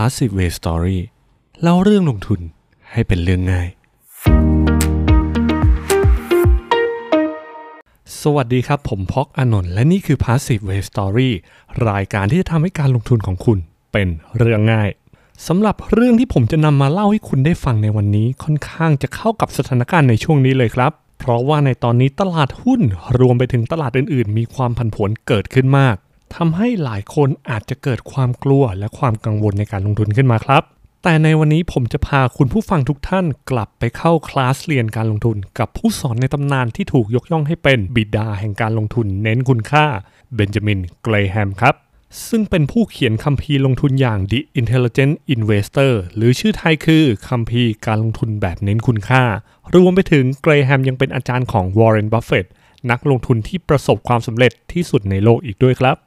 [0.00, 0.98] Passive Way Story
[1.62, 2.40] เล่าเรื่องลงทุน
[2.92, 3.68] ให้เป็นเรื่องง่าย
[8.20, 11.30] สวัสดีครับ ผมพอกอนนท์และนี่คือ Passive Way Story
[11.90, 13.58] รายการที่จะทำให้การลงทุนของคุณ
[13.92, 14.90] เป็นเรื่องง่าย
[15.46, 22.80] สำหรับเรื่องที่ผมจะนำมาเล่าให้คุณได้ฟังในวันนี้ค่อนข้างจะเข้ากับสถานการณ์ในช่วงนี้เลยครับ เพราะว่าในตอนนี้ตลาดหุ้น
[23.20, 25.96] รวมไปถึงตลาดอื่น ๆ มีความผันผวนเกิดขึ้นมาก
[26.36, 30.62] ทำให้หลายคนอาจจะเกิดความกลัวและความกังวลในการลงทุนขึ้นมาครับ
[31.02, 39.86] แต่ในวันนี้ผมจะพาคุณผู้ฟังทุกท่านกลับไปเข้าคลาสเรียนการลงทุน กับผู้สอนในตำนานที่ถูกยกย่องให้เป็นบิดาแห่งการลงทุนเน้นคุณค่า
[40.34, 41.74] เบนจามินเกรแฮมครับ
[42.28, 49.22] ซึ่งเป็นผู้เขียนคัมภีร์ลงทุนอย่าง The Intelligent Investor หรือชื่อไทยคือคัมภีร์การลงทุนแบบเน้นคุณค่า
[49.74, 52.46] รวมไปถึงเกรแฮมยังเป็นอาจารย์ของวอร์เรนบัฟเฟต
[52.90, 55.98] นักลงทุนที่ประสบความสำเร็จที่สุดในโลกอีกด้วยครับ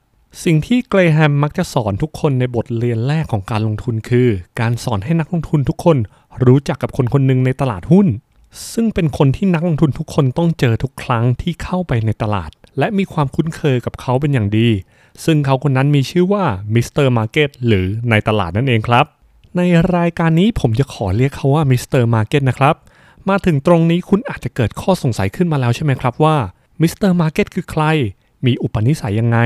[0.44, 4.28] สิ่งที่เกรแฮมมักจะสอนทุกคนในบทเรียนแรกของการลงทุนคือ
[4.60, 5.98] การสอนให้นักลงทุนทุกคน
[6.46, 8.08] รู้จักกับคนคนหนึ่งในตลาดหุ้น
[8.74, 14.70] ซึ่งเป็นคนที่นักลงทุนทุกคนต้องเจอทุกครั้งที่เข้าไปในตลาด และมีความคุ้นเคยกับเขาเป็นอย่างดี
[15.26, 17.08] ซึ่งเขาคนนั้นมีชื่อว่า Mr.
[17.08, 19.06] Market หรือนายตลาดนั่นเองครับ
[19.58, 19.62] ใน
[19.98, 22.04] รายการนี้ผมจะขอเรียกเขาว่า Mr.
[22.04, 22.76] Market นะครับ
[23.30, 26.36] มาถึงตรงนี้คุณอาจจะเกิดข้อสงสัยขึ้นมาแล้วใช่ไหมครับว่า
[26.82, 27.12] Mr.
[27.12, 27.84] Market คือใคร
[28.46, 29.40] มีอุปนิสัยยังไง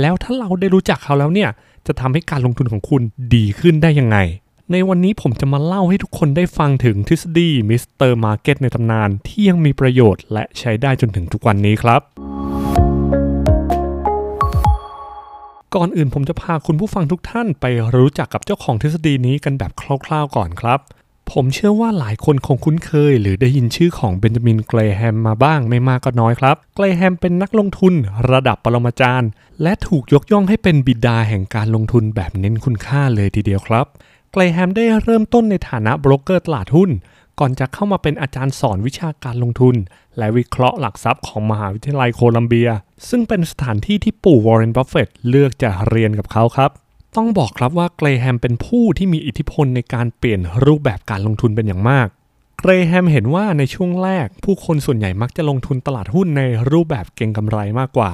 [0.00, 1.50] แล้วถ้าเราได้รู้จักเขาแล้วเนี่ย
[1.86, 3.02] จะทำให้การลงทุนของคุณ
[3.34, 4.18] ดีขึ้นได้ยังไง
[4.72, 8.12] ในวันนี้ผมจะมาเล่าให้ทุกคนได้ฟังถึงทฤษฎี Mr.
[8.12, 12.00] Market ในตำนานที่ยังมีประโยชน์และใช้ได้จนถึงทุกวันนี้ครับ
[15.74, 19.72] ก่อนอื่นผมจะพาคุณผู้ฟังทุกท่านไปรู้จักกับเจ้าของทฤษฎีนี้กันแบบ
[20.04, 20.80] คร่าวๆก่อนครับ
[21.36, 27.94] ผมเชื่อว่าหลายคนคงคุ้นเคย หรือได้ยินชื่อของเบนจามินเกรแฮมมาบ้างไม่มากก็น้อยครับ เกรแฮมเป็นนักลงทุน
[28.30, 29.30] ระดับปรมาจารย์
[29.62, 33.86] และถูกยกย่องให้เป็นบิดาแห่งการลงทุนแบบเน้นคุณค่าเลยทีเดียวครับ
[34.32, 36.90] เกรแฮมได้เริ่มต้นในฐานะโบรกเกอร์ตลาดหุ้น
[37.38, 39.74] ก่อนจะเข้ามาเป็นอาจารย์สอนวิชาการลงทุน
[40.18, 42.70] และวิเคราะห์หลักทรัพย์ของมหาวิทยาลัยโคลัมเบีย
[43.08, 46.70] ซึ่งเป็นสถานที่ที่ปู่วอร์เรนบัฟเฟตเลือกจะเรียนกับเขาครับ
[47.16, 52.08] ต้องบอกครับว่าเกรแฮมเป็นผู้ที่มีอิทธิพลในการเปลี่ยนรูปแบบการลงทุนเป็นอย่างมาก
[52.60, 58.12] เกรแฮมเห็นว่าในช่วงแรก ผู้คนส่วนใหญ่มักจะลงทุนตลาดหุ้นในรูปแบบเก็งกำไรมากกว่า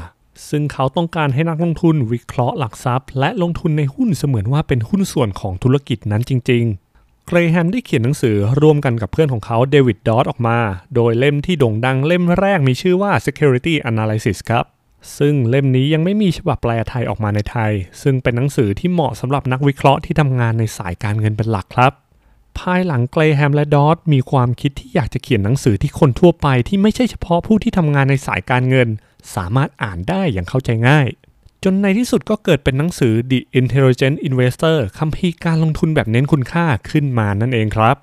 [0.49, 6.65] ซึ่งเขาต้องการให้นักลงทุนวิเคราะห์หลักทรัพย์ และลงทุนในหุ้นเสมือนว่าเป็นหุ้นส่วนของธุรกิจนั้นจริง
[6.97, 10.59] ๆเกรแฮมได้เขียนหนังสือร่วมกันกับเพื่อนของเขาเดวิดดอตออกมา
[10.95, 14.65] โดยเล่มที่โด่งดังเล่มแรกมีชื่อว่า Security Analysis ครับ
[15.19, 17.72] ซึ่งเล่มนี้ยังไม่มีฉบับแปลไทยออกมาในไทย
[18.03, 21.93] ซึ่งเป็นหนังสือที่เหมาะสำหรับนักวิเคราะห์ที่ทำงานในสายการเงินเป็นหลักครับ
[22.59, 28.89] ภายหลังเกรแฮมและดอตมีความคิดที่อยากจะเขียนหนังสือที่คนทั่วไปที่ไม่ใช่เฉพาะผู้ที่ทำงานในสายการเงิน
[29.34, 31.06] สามารถอ่านได้อย่างเข้าใจง่าย
[31.65, 37.97] จนในที่สุดก็เกิดเป็นหนังสือ The Intelligent Investor คัมภีร์การลงทุนแบบเน้นคุณค่าขึ้นมานั่นเองครับ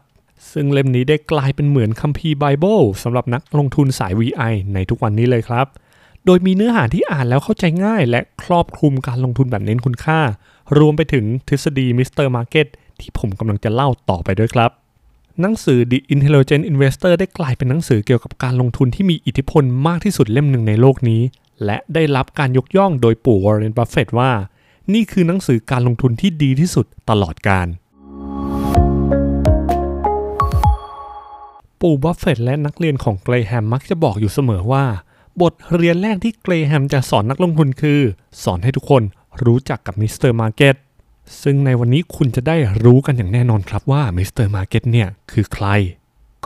[0.51, 5.67] ซึ่งเล่มนี้ได้กลายเป็นเหมือนคัมภีร์ไบเบิลสำหรับนักลงทุนสาย VI ในทุกวันนี้เลยครับ
[6.25, 10.19] โดยมีเนื้อหาที่อ่านแล้วเข้าใจง่าย และครอบคลุมการลงทุนแบบเน้นคุณค่า
[10.79, 12.27] รวมไปถึงทฤษฎี Mr.
[12.27, 12.67] Market
[12.99, 14.71] ที่ผมกำลังจะเล่าต่อไปด้วยครับ
[15.41, 21.21] หนังสือ The Intelligent Investor ได้กลายเป็นหนังสือเกี่ยวกับการลงทุนที่มีอิทธิพลมากที่สุดเล่มหนึ่งในโลกนี้
[21.65, 24.31] และได้รับการยกย่องโดยปู่วอร์เรนบัฟเฟตว่า
[24.93, 27.67] นี่คือหนังสือการลงทุนที่ดีที่สุดตลอดกาล
[31.81, 34.85] ปู่บัฟเฟตและนักเรียนของเกรแฮมมักจะบอกอยู่เสมอว่า
[35.41, 37.99] บทเรียนแรกที่เกรแฮมจะสอนนักลงทุนคือ
[38.43, 39.03] สอนให้ทุกคน
[39.43, 40.31] รู้จักกับ Mr.
[40.31, 40.75] Market
[41.41, 44.45] ซึ่งในวันนี้คุณจะได้รู้กันอย่างแน่นอนครับว่า Mr.
[44.45, 45.67] Market เนี่ยคือใคร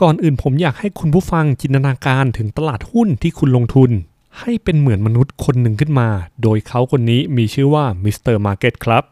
[0.00, 3.90] ก่อนอื่นผมอยากให้คุณผู้ฟังจินตนาการถึงตลาดหุ้นที่คุณลงทุน
[4.38, 6.08] ให้เป็นเหมือนมนุษย์คนหนึ่งขึ้นมา
[6.42, 8.36] โดยเขาคนนี้มีชื่อว่า Mr.
[8.36, 9.02] Market ครับ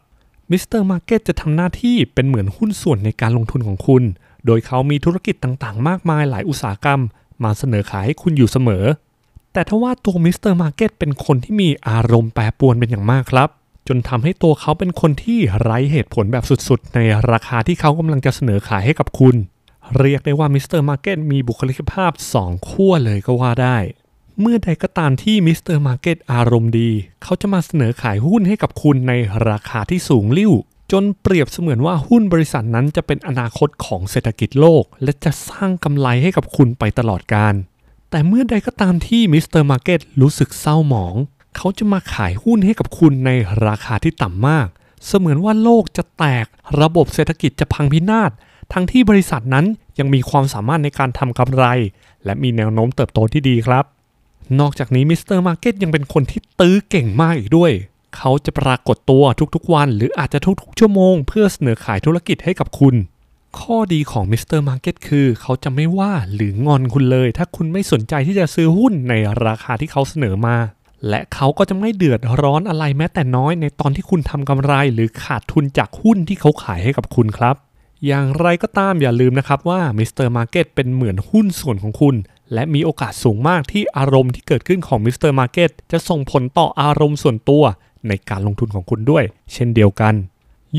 [0.51, 0.81] Mr.
[0.81, 4.03] Market จะทำหน้าที่เป็นเหมือนหุ้นส่วนในการลงทุนของคุณ
[4.45, 7.01] โดยเขามีธุรกิจต่างๆ มากมายหลายอุตสาหกรรม
[7.43, 8.83] มาเสนอขายให้คุณอยู่เสมอ
[9.57, 10.53] แต่ทว่าตัว Mr.
[10.53, 13.49] Market เป็นคนที่มีอารมณ์แปรปรวนเป็นอย่างมากครับ
[13.87, 16.99] จนทำให้ตัวเขาเป็นคนที่ไร้เหตุผลแบบสุดๆ ใน
[17.31, 19.35] ราคาที่เขากำลังจะเสนอขายให้กับคุณ
[19.99, 20.79] เรียกได้ว่า Mr.
[20.81, 22.11] Market มีบุคลิกภาพ
[22.41, 23.77] 2 ขั้วเลยก็ว่าได้
[24.41, 25.77] เมื่อใดก็ตามที่ Mr.
[25.77, 26.89] Market อารมณ์ดี
[27.23, 29.13] เขาจะมาเสนอขายหุ้นให้กับคุณใน
[29.49, 30.53] ราคาที่สูงลิ่ว
[30.91, 37.55] จนเปรียบเสมือนว่าหุ้นบริษัทนั้นจะเป็นอนาคตของเศรษฐกิจโลก และจะสร้างกำไรให้กับคุณไปตลอดกาล
[38.09, 39.61] แต่เมื่อใดก็ตามที่ Mr.
[39.61, 41.15] Market รู้สึกเศร้าหมอง
[41.55, 43.29] เขาจะมาขายหุ้นให้กับคุณใน
[43.65, 44.67] ราคาที่ต่ำมาก
[45.05, 46.45] เสมือนว่าโลกจะแตก
[46.81, 48.31] ระบบเศรษฐกิจจะพังพินาศ
[48.73, 49.65] ทั้งที่บริษัทนั้น
[49.99, 51.65] ยังมีความสามารถในการทำกำไร
[52.25, 53.85] และมีแนวโน้มเติบโตที่ดีครับ
[54.59, 55.37] นอกจากนี้ Mr.
[55.39, 57.71] Market ยังเป็นคนที่ตื้อเก่งมากอีกด้วย
[58.17, 59.23] เขาจะปรากฏตัว
[59.55, 62.95] ทุกๆวัน หรืออาจจะทุกๆ ชั่วโมง เพื่อเสนอขายธุรกิจให้กับคุณ
[63.59, 64.59] ข้อดีของ Mr.
[64.59, 69.13] Market คือเขาจะไม่ว่าหรืองอนคุณเลย ถ้าคุณไม่สนใจที่จะซื้อหุ้นใน
[69.45, 70.57] ราคาที่เขาเสนอมา
[71.09, 77.55] และเขาก็จะไม่เดือดร้อนอะไรแม้แต่น้อยในตอนที่คุณทำกำไรหรือขาดทุนจากหุ้นที่เขาขายให้กับคุณครับ
[78.05, 80.27] อย่างไรก็ตามอย่าลืมนะครับว่า Mr.
[80.27, 82.15] Market เป็นเหมือนหุ้นส่วนของคุณ
[82.53, 85.31] และมีโอกาสสูงมากที่อารมณ์ที่เกิดขึ้นของ Mr.
[85.31, 87.63] Market จะส่งผลต่ออารมณ์ส่วนตัว
[88.07, 89.23] ในการลงทุนของคุณด้วย
[89.53, 90.13] เช่นเดียวกัน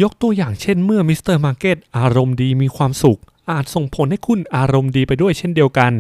[0.03, 1.37] ยกตัวอย่างเช่นเมื่อ Mr.
[1.37, 3.21] Market อารมณ์ดีมีความสุข
[3.51, 5.93] อาจส่งผลให้คุณอารมณ์ดีไปด้วยเช่นเดียวกัน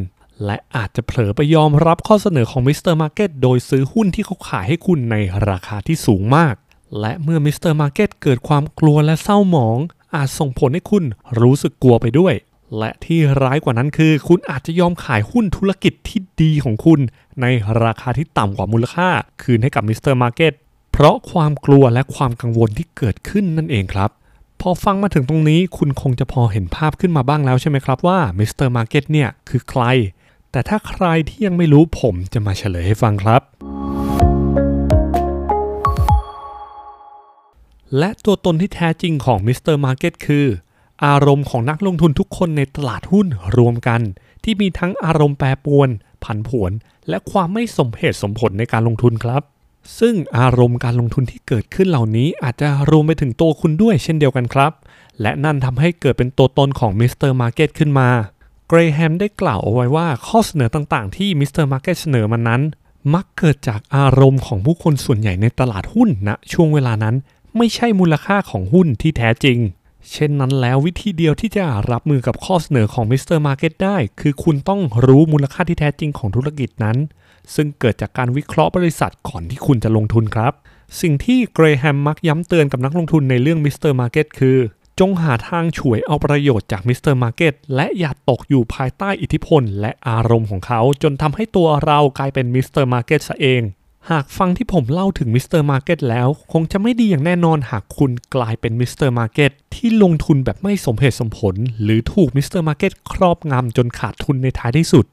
[0.44, 2.94] และอาจจะเผลอไปยอมรับข้อเสนอของ Mr.
[2.94, 5.16] Market โดยซื้อหุ้นที่เขาขายให้คุณใน
[5.48, 6.54] ราคาที่สูงมาก
[7.00, 7.72] และเมื่อ Mr.
[7.72, 9.78] Market เกิดความกลัวและเศร้าหมอง
[10.14, 11.04] อาจส่งผลให้คุณ
[11.40, 12.34] รู้สึกกลัวไปด้วย
[12.78, 17.00] และที่ร้ายกว่านั้นคือ คุณอาจจะยอมขายหุ้นธุรกิจที่ดีของคุณ
[17.40, 17.46] ใน
[17.84, 19.08] ราคาที่ต่ำกว่ามูลค่า
[19.42, 20.14] คืนให้กับ Mr.
[20.14, 20.52] Market
[20.92, 24.10] เพราะความกลัวและความกังวลที่เกิดขึ้นนั่นเองครับ
[24.60, 28.68] พอฟังมาถึงตรงนี้คุณคงจะพอเห็นภาพขึ้นมาบ้างแล้วใช่ไหมครับว่า Mr.
[28.68, 29.82] Market เนี่ยคือใคร
[30.52, 33.42] แต่ถ้าใครที่ยังไม่รู้ผมจะมาเฉลยให้ฟังครับ
[37.98, 39.76] และตัวตนที่แท้จริงของ Mr.
[39.76, 40.46] Market คือ
[41.06, 43.26] อารมณ์ของนักลงทุนทุกคนในตลาดหุ้น
[43.56, 44.00] รวมกัน
[44.44, 45.88] ที่มีทั้งอารมณ์แปรปรวน
[46.24, 46.72] ผันผวน
[47.08, 49.42] และความไม่สมเหตุสมผลในการลงทุนครับ
[49.98, 54.72] ซึ่งอารมณ์การลงทุนที่เกิดขึ้นเหล่านี้อาจจะรวมไปถึงตัวคุณด้วยเช่นเดียวกันครับ
[55.20, 57.30] และนั่นทำให้เกิดเป็นตัวตนของ Mr.
[57.30, 58.08] Market ขึ้นมา
[58.68, 61.64] เกรแฮมได้กล่าวเอาไว้ว่าข้อเสนอต่างๆ ที่ Mr.
[61.64, 62.62] Market เสนอมานั้น
[63.14, 67.14] มักเกิดจากอารมณ์ของผู้คนส่วนใหญ่ในตลาดหุ้นณนะช่วงเวลานั้น
[67.56, 69.58] ไม่ใช่มูลค่าของหุ้นที่แท้จริง
[70.12, 73.38] เช่นนั้นแล้ววิธีเดียวที่จะรับมือกับข้อเสนอของ Mr.
[73.38, 76.96] Market ได้ คือคุณต้องรู้มูลค่าที่แท้จริงของธุรกิจนั้น
[77.54, 80.52] ซึ่งเกิดจากการวิเคราะห์บริษัทก่อนที่คุณจะลงทุนครับ
[81.00, 83.92] สิ่งที่เกรแฮมมักย้ำเตือนกับนักลงทุนในเรื่อง Mr.
[83.92, 84.58] Market คือ
[85.00, 87.14] จงหาทางฉวยเอาประโยชน์จาก Mr.
[87.14, 92.84] Market และอย่าตกอยู่ภายใต้อิทธิพล และอารมณ์ของเขา จนทำให้ตัวเรากลายเป็น Mr.
[92.84, 93.62] Market ซะเอง
[94.10, 95.60] หากฟังที่ผมเล่าถึง Mr.
[95.62, 99.08] Market แล้ว คงจะไม่ดีอย่างแน่นอนหากคุณกลายเป็น Mr.
[99.08, 102.60] Market ที่ลงทุนแบบไม่สมเหตุสมผล หรือถูก Mr.
[102.60, 105.04] Market ครอบงำจนขาดทุนในท้ายที่สุด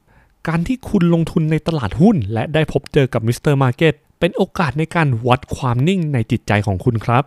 [0.47, 3.54] การที่คุณลงทุนในตลาดหุ้น และได้พบเจอกับ Mr.
[3.54, 7.24] Market เป็นโอกาสในการวัดความนิ่งในจิตใจของคุณครับ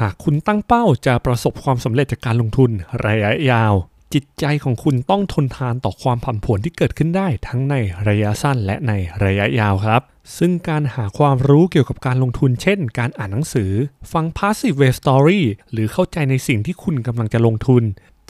[0.00, 2.70] หากคุณตั้งเป้าจะประสบความสำเร็จจากการลงทุน
[3.06, 3.74] ระยะยาว
[4.14, 7.74] จิตใจของคุณต้องทนทานต่อความผันผวนที่เกิดขึ้นได้ทั้งใน
[8.08, 8.92] ระยะสั้นและใน
[9.24, 10.02] ระยะยาวครับ
[10.38, 13.70] ซึ่งการหาความรู้เกี่ยวกับการลงทุนเช่น การอ่านหนังสือ
[14.12, 17.82] ฟัง Passive Way Story หรือเข้าใจในสิ่งที่คุณกำลังจะลงทุน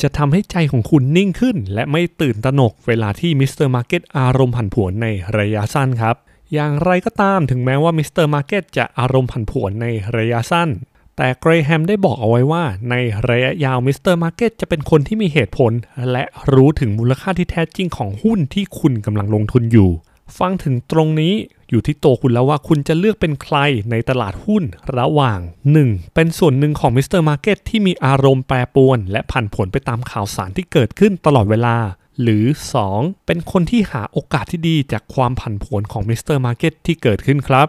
[0.02, 3.68] จะทำให้ใจของคุณนิ่งขึ้น และไม่ตื่นตระหนกเวลาที่ Mr.
[3.68, 5.06] Market อารมณ์ผันผวนใน
[5.38, 6.16] ระยะสั้นครับ
[6.54, 8.26] อย่างไรก็ตามถึงแม้ว่า Mr.
[8.26, 9.86] Market จะอารมณ์ผันผวนใน
[10.16, 10.68] ระยะสั้น
[11.16, 12.94] แต่เกรแฮมได้บอกเอาไว้ว่า ใน
[13.28, 14.14] ระยะยาว Mr.
[14.14, 15.72] Market จะเป็นคนที่มีเหตุผล
[16.12, 19.90] และรู้ถึงมูลค่าที่แท้จริงของหุ้นที่คุณกำลังลงทุนอยู่
[20.38, 21.34] ฟังถึงตรงนี้
[21.70, 23.56] อยู่ที่ตัวคุณแล้วว่าคุณจะเลือกเป็นใคร
[23.90, 24.62] ในตลาดหุ้น
[24.98, 25.40] ระหว่าง
[25.76, 26.14] 1.
[26.14, 27.20] เป็นส่วนหนึ่งของ Mr.
[27.20, 31.76] Market ที่มีอารมณ์แปรปรวน และผันผวนไปตามข่าวสารที่เกิดขึ้นตลอดเวลา
[32.22, 32.44] หรือ
[32.84, 33.26] 2.
[33.26, 36.36] เป็นคนที่หาโอกาสที่ดีจากความผันผวนของ Mr.
[36.36, 37.68] Market ที่เกิดขึ้นครับ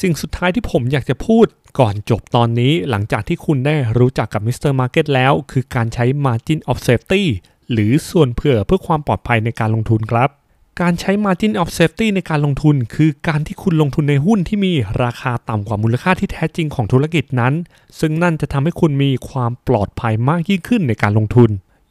[0.00, 1.46] สิ่งสุดท้ายที่ผมอยากจะพูด
[1.80, 4.72] ก่อนจบตอนนี้หลังจากที่คุณได้รู้จักกับ Mr.
[4.72, 7.22] Market แล้ว คือการใช้ Margin of Safety
[7.72, 10.30] หรือส่วนเผื่อเพื่อความปลอดภัยในการลงทุนครับ
[10.80, 17.54] การใช้ Margin of Safety ในการลงทุน คือการที่คุณลงทุนในหุ้นที่มีราคาต่ำกว่ามูลค่าที่แท้จริงของธุรกิจนั้น
[18.00, 21.50] ซึ่งนั่นจะทำให้คุณมีความปลอดภัยมากยิ่งขึ้นในการลงทุน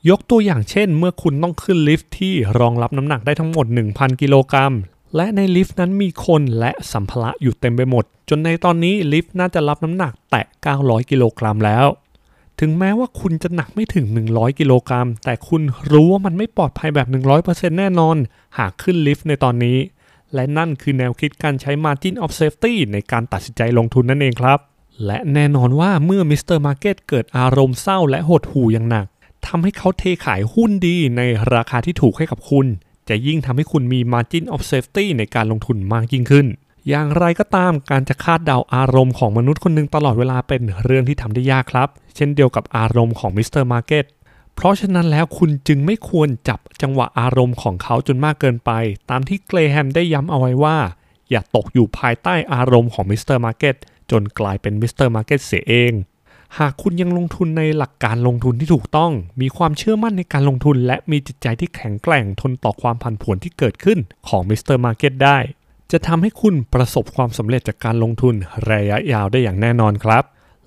[0.10, 4.74] ยกตัวอย่างเช่น เมื่อคุณต้องขึ้นลิฟต์ที่รองรับน้ำหนักได้ทั้งหมด 1,000 กิโลกรัม
[5.16, 10.46] และในลิฟต์นั้นมีคนและสัมภาระอยู่เต็มไปหมด จนในตอนนี้ลิฟต์น่าจะรับน้ำหนักแตะ
[10.78, 11.86] 900 กิโลกรัมแล้ว
[12.64, 17.08] ถึงแม้ว่าคุณจะหนักไม่ถึง 100 กิโลกรัม แต่คุณรู้ว่ามันไม่ปลอดภัยแบบ
[17.42, 18.18] 100%แน่นอน
[18.58, 19.78] หากขึ้นลิฟต์ในตอนนี้
[20.34, 24.60] และนั่นคือแนวคิดการใช้ Margin of Safety ในการตัดสินใจลงทุนนั่นเองครับ
[25.06, 26.58] และแน่นอนว่าเมื่อ Mr.
[26.58, 29.06] Market เกิดอารมณ์เศร้าและหดหู่อย่างหนัก
[29.48, 31.22] ทำให้เขาเทขายหุ้นดีใน
[31.54, 32.68] ราคาที่ถูกให้กับคุณ
[33.10, 36.48] จะยิ่งทำให้คุณมี Margin of Safety ในการลงทุนมากยิ่งขึ้น
[36.90, 43.64] อย่างไรก็ตามการจะคาดเดาอารมณ์ของมนุษย์คนหนึ่งตลอดเวลาเป็นเรื่องที่ทำได้ยากครับ เช่นเดียวกับอารมณ์ของ Mr.
[43.64, 44.06] Market
[44.56, 48.72] เพราะฉะนั้นแล้วคุณจึงไม่ควรจับจังหวะอารมณ์ของเขาจนมากเกินไป
[49.10, 50.78] ตามที่เกรแฮมได้ย้ำเอาไว้ว่า
[51.30, 53.38] อย่าตกอยู่ภายใต้อารมณ์ของ Mr.
[53.38, 53.76] Market
[54.12, 55.08] จนกลายเป็น Mr.
[55.08, 55.94] Market เสียเอง
[56.60, 59.12] หากคุณยังลงทุนในหลักการลงทุนที่ถูกต้อง
[59.42, 64.78] มีความเชื่อมั่นในการลงทุน และมีจิตใจที่แข็งแกร่งทนต่อความผันผวนที่เกิดขึ้นของ Mr.
[64.78, 65.38] Market ได้
[65.92, 68.36] จะทำให้คุณประสบความสำเร็จจากการลงทุน
[68.70, 70.24] ระยะยาวได้อย่างแน่นอนครับ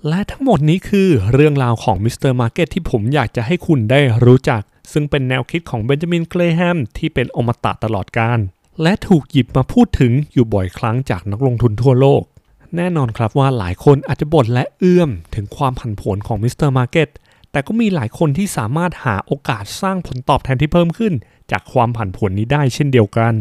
[0.07, 2.31] และทั้งหมดนี้คือเรื่องราวของ Mr.
[2.31, 8.39] Market ที่ผมอยากจะให้คุณได้รู้จัก ซึ่งเป็นแนวคิดของเบนจามินเกรแฮมที่เป็นอมตะตลอดกาล
[8.81, 12.21] และถูกหยิบมาพูดถึงอยู่บ่อยครั้งจากนักลงทุนทั่วโลก
[12.75, 16.69] แน่นอนครับว่าหลายคนอาจจะบ่นและเอือมถึงความผันผวนของ Mr.
[16.69, 17.09] Market
[17.51, 21.13] แต่ก็มีหลายคนที่สามารถหาโอกาสสร้างผลตอบแทนที่เพิ่มขึ้น
[21.51, 23.33] จากความผันผวนนี้ได้เช่นเดียวกัน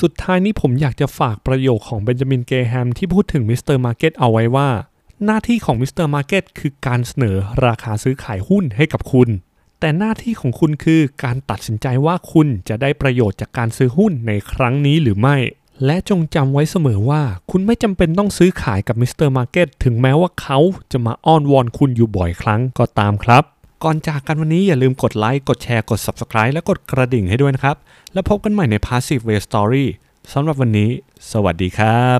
[0.00, 3.76] สุดท้ายนี้ผมอยากจะฝากประโยคของเบนจามินเกรแฮมที่พูดถึง Mr.
[3.76, 4.68] Market เอาไว้ว่า
[5.24, 6.06] หน้าที่ของ Mr.
[6.06, 7.36] Market คือการเสนอ
[7.66, 9.28] ราคาซื้อขายหุ้นให้กับคุณ
[9.80, 15.36] แต่หน้าที่ของคุณคือการตัดสินใจว่าคุณจะได้ประโยชน์จากการซื้อหุ้นในครั้งนี้หรือไม่
[15.84, 19.28] และจงจำไว้เสมอว่า คุณไม่จำเป็นต้องซื้อขายกับ Mr.
[19.28, 20.58] Market ถึงแม้ว่าเขา
[20.92, 23.44] จะมาอ้อนวอนคุณอยู่บ่อยครั้งก็ตามครับ
[23.82, 27.76] ก่อนจากกันวันนี้อย่าลืมกดไลค์ กดแชร์ กด Subscribe และกดกระดิ่งให้ด้วยนะครับ
[28.12, 29.86] แล้วพบกันใหม่ใน Passive Way Story
[30.32, 30.90] สำหรับวันนี้
[31.32, 32.18] สวัสดีครับ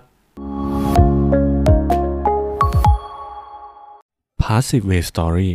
[4.42, 5.50] Passive Way Story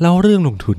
[0.00, 0.78] เล่าเรื่องลงทุน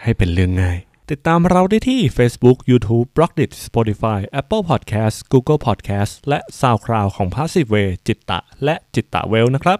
[0.00, 0.78] ให้เป็นเรื่องง่าย
[1.10, 6.12] ติดตามเราได้ที่ Facebook, YouTube, b l o g d i t Spotify, Apple Podcast, Google Podcast
[6.28, 9.78] และ SoundCloud ของ Passive Way Jitta และจิตตะเวลนะครับ